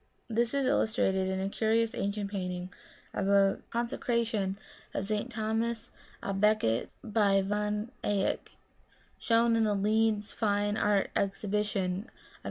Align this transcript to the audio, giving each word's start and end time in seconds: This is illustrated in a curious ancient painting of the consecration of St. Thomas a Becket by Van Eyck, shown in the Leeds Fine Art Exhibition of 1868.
This 0.27 0.55
is 0.55 0.65
illustrated 0.65 1.27
in 1.29 1.39
a 1.39 1.47
curious 1.47 1.93
ancient 1.93 2.31
painting 2.31 2.73
of 3.13 3.27
the 3.27 3.61
consecration 3.69 4.57
of 4.95 5.05
St. 5.05 5.29
Thomas 5.31 5.91
a 6.23 6.33
Becket 6.33 6.89
by 7.03 7.39
Van 7.41 7.91
Eyck, 8.03 8.53
shown 9.19 9.55
in 9.55 9.63
the 9.63 9.75
Leeds 9.75 10.31
Fine 10.33 10.75
Art 10.75 11.11
Exhibition 11.15 11.85
of 11.85 12.05
1868. 12.05 12.19